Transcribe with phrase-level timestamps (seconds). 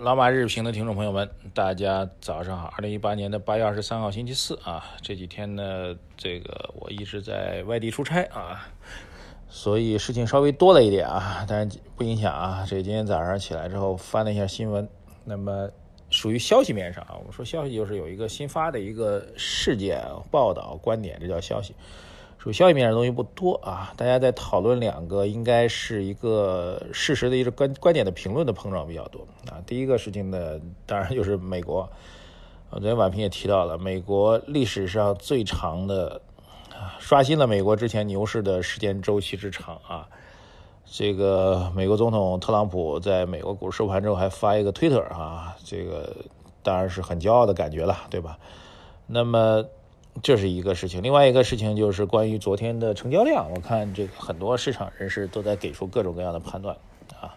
[0.00, 2.72] 老马日评的听众朋友们，大家早上好。
[2.76, 8.68] 二零一八年的八月二十三号星期四啊，这几天呢，这个我一直在外地出差啊，
[9.48, 12.64] 所以事情稍微多了一点啊，但是不影响啊。
[12.64, 14.88] 这今天早上起来之后翻了一下新闻，
[15.24, 15.68] 那么
[16.10, 21.74] 属于消息面上啊，我们说消息就是有一个新发的一个事件报道观点，这叫消息。
[22.48, 29.60] 属于消息面上的东西不多啊，大家在讨论两个，应该是一个事实的一个观观点的评论的碰撞比较多啊。
[29.66, 31.86] 第一个事情呢，当然就是美国，
[32.70, 36.22] 昨天晚评也提到了，美国历史上最长的，
[36.98, 40.08] 刷新了美国之前牛市的时间周期之长啊。
[40.86, 46.16] 这个美国总统特朗普在美国股市收盘之后还发一个推特啊，这个
[46.62, 48.38] 当然是很骄傲的感觉了，对吧？
[49.06, 49.62] 那么。
[50.22, 56.76] 这是一个事情，另外一个事情就是关于昨天的成交量，我看这个很多市场人士都在给出各种各样的判断
[57.20, 57.34] 啊。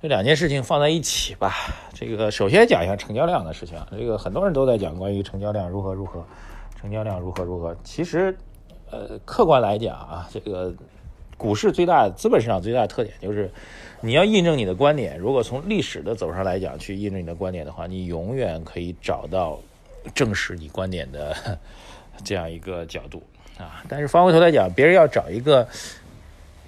[0.00, 1.52] 这两件事情放在一起吧，
[1.94, 3.78] 这个首先讲一下成交量的事情。
[3.90, 6.24] 这个很多人都在讲关于成交量如何如何，
[6.80, 7.76] 成交量如何如何。
[7.84, 8.36] 其实，
[8.90, 10.74] 呃，客观来讲啊，这个
[11.36, 13.48] 股市最大、资本市场最大的特点就是，
[14.00, 15.16] 你要印证你的观点。
[15.18, 19.60] 如果从历史的走上来讲去印证你的观点的话，你永远可以找到
[20.14, 21.60] 证实你观点的。
[22.24, 23.22] 这样一个角度
[23.58, 25.66] 啊，但是翻回头来讲，别人要找一个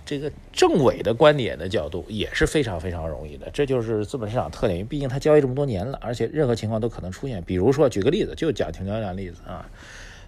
[0.05, 3.48] 这个政委的观点的角度也是非常非常容易的。
[3.53, 7.42] 这就是资本市场特点，因为毕竟它交易这么多年了，而且任何情况都可能出现。
[7.42, 9.67] 比如说，举个例子，就讲成交量例子啊，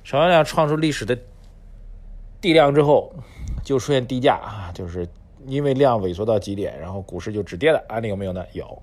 [0.03, 1.17] 成交量创出历史的
[2.41, 3.13] 地量之后，
[3.63, 5.07] 就出现低价啊，就是
[5.47, 7.85] 因为量萎缩到极点，然后股市就止跌了。
[7.89, 8.45] 案例有没有呢？
[8.53, 8.83] 有。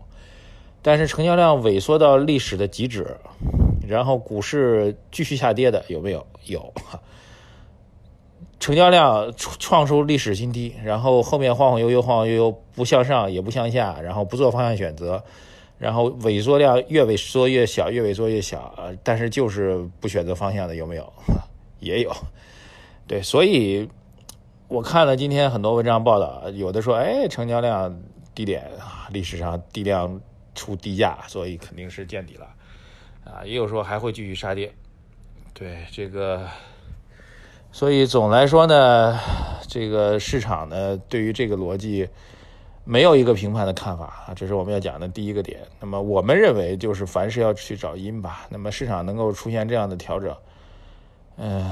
[0.82, 3.18] 但是成交量萎缩到历史的极值。
[3.88, 6.26] 然后股市继续下跌的有没有？
[6.46, 6.74] 有，
[8.60, 15.24] 成交量创创出历史新低，然后后面晃晃悠悠，晃晃悠悠，不向上也不向下，然后不做方向选择，
[15.78, 21.14] 然后萎缩量越萎缩越小，越萎缩越小，但是就是不选择方向的有没有？
[21.80, 22.14] 也有，
[23.08, 23.90] 对，所以
[24.68, 28.02] 我看了今天很多文章报道，有的说，哎，成交量
[28.34, 28.70] 低点，
[29.12, 30.20] 历史上低量
[30.56, 32.48] 出低价，所以肯定是见底了。
[33.26, 34.74] 啊，也有说还会继续杀跌，
[35.54, 36.46] 对这个，
[37.72, 39.18] 所以总来说呢，
[39.68, 42.10] 这个市场呢对于这个逻辑
[42.84, 45.62] 没有一个评判的看法啊，这是我们要讲的第一个点。
[45.80, 48.46] 那么我们认为就是凡事要去找因吧。
[48.50, 50.36] 那么市场能够出现这样的调整，
[51.38, 51.66] 嗯，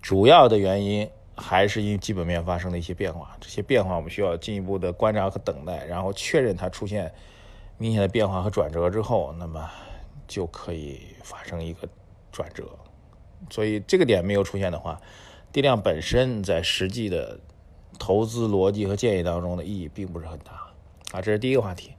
[0.00, 7.12] 主要的原因还是因基本面发生了一些变化，这些变化我们需要进一步的观察和等待，然后确认它出现。
[7.78, 9.68] 明显的变化和转折之后，那么
[10.26, 11.88] 就可以发生一个
[12.32, 12.64] 转折。
[13.50, 15.00] 所以这个点没有出现的话，
[15.52, 17.38] 地量本身在实际的
[17.98, 20.52] 投资逻辑和建议当中的意义并不是很大
[21.12, 21.20] 啊。
[21.20, 21.92] 这是第一个话题。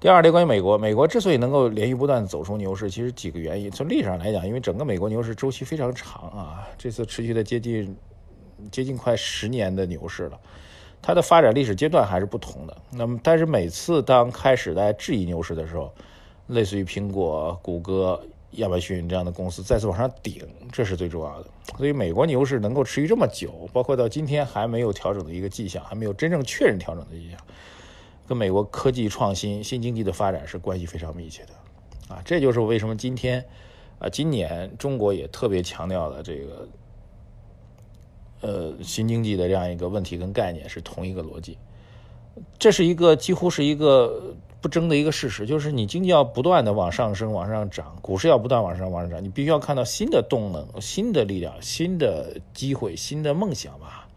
[0.00, 3.70] 第二，关于美国，美国之所以能够连续不断走出牛市，其实几个原因。
[3.70, 7.96] 从历史上来讲，因为整个美国牛市周期非常长啊，这次持续的接近
[8.70, 10.40] 接近快十年的牛市了。
[11.02, 12.76] 它的发展历史阶段还是不同的。
[12.92, 15.92] 那么，但是每次当开始在质疑牛市的时候，
[16.46, 21.48] 类似于苹果、谷歌、亚马逊这样的公司再次往上顶，这是最重要的。
[21.76, 27.38] 所以，美国牛市能够持续这么久，包括到今天还没有调整的一个迹象，还没有真正确认调整的迹象，
[28.28, 32.14] 跟美国科技创新、新经济的发展是关系非常密切的。
[32.14, 33.44] 啊，这就是为什么今天，
[33.98, 36.68] 啊，今年中国也特别强调了这个。
[38.42, 41.56] 呃，新经济的这样一个问题跟概念是同一个逻辑，
[42.58, 54.08] 这是一个几乎是一个不争的一个事实，就是你经济要不断的往上升、往上涨，股市要不断往上、往上涨，你必须要看到新的动能、新的力量、新的机会、新的梦想吧。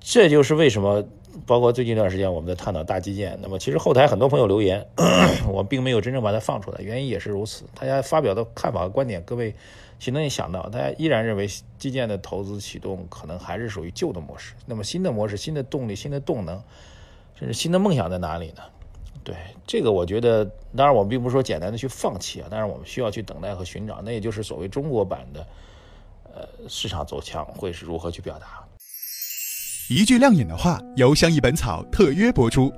[0.00, 1.04] 这就是为什么，
[1.46, 4.86] 包括最近一段时间我们在探讨大基建，那么其实后台很多朋友留言，
[5.50, 9.54] 我并没有真正把它放出来，原因也是如此，大家发表的看法和观点，各位。
[9.98, 11.46] 谁能想到，大家依然认为
[11.76, 14.54] 基建的投资启动可能还是属于旧的模式。
[14.64, 16.58] 那么新的模式、新的动力、新的动能，
[17.34, 18.62] 甚至新的梦想在哪里呢？
[19.22, 19.36] 对
[19.66, 20.42] 这个，我觉得，
[20.74, 24.00] 当然我们并不是说简单的去放弃啊，但是我们需要去等待和寻找。
[24.00, 25.46] 那也就是所谓中国版的，
[26.32, 28.64] 呃，市场走强会是如何去表达？
[29.90, 32.72] 一句亮眼的话，由相宜本草特约播出。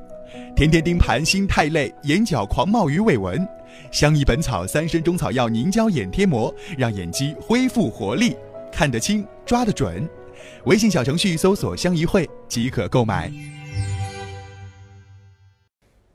[0.57, 3.47] 天天盯盘心太累，眼角狂冒鱼尾纹。
[3.91, 8.35] 相宜本草三参中草药凝胶眼贴膜，让眼肌恢复活力。
[8.73, 10.09] 看得清，抓得准。
[10.65, 13.31] 微信小程序搜索“相宜会”即可购买。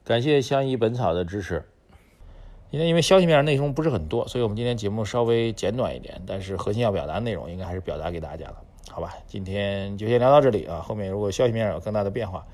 [0.03, 1.63] 感谢相宜本草的支持。
[2.71, 8.55] 今天因为消息面内容不是很多，所以我们今天节目稍微简短一点，但是核心要表达的内容应该还是表达给大家的，
[8.89, 9.13] 好吧？
[9.27, 12.45] 今天就先聊到这里啊，后面如果消息面上有更大的变化，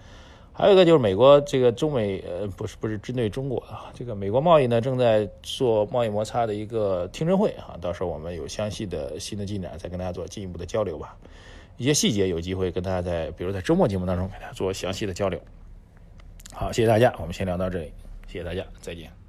[0.52, 11.18] 还有一个就是美国这个中美呃不是不是针对中国啊，这个美国贸易呢正在做贸易摩擦的一个听证会啊，到时候我们有详细的新的进展再跟大家做进一步的交流吧。
[11.78, 15.40] 一些细节有机会跟大家在比如在周末节目当中给大家做详细的交流。
[16.54, 17.92] 好，谢谢大家，我们先聊到这里，
[18.28, 19.23] 谢谢大家，再见。